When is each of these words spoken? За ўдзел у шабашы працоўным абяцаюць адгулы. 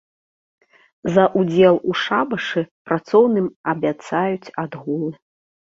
За 1.17 1.25
ўдзел 1.41 1.75
у 1.91 1.97
шабашы 2.05 2.65
працоўным 2.91 3.47
абяцаюць 3.75 4.53
адгулы. 4.65 5.11